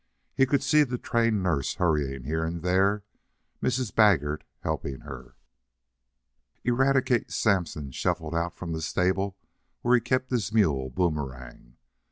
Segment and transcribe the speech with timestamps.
[0.33, 3.03] He could see the trained nurse hurrying here and there,
[3.61, 3.93] Mrs.
[3.93, 5.35] Baggert helping her.
[6.63, 9.37] Eradicate Sampson shuffled out from the stable
[9.83, 11.77] where he kept his mule Boomerang.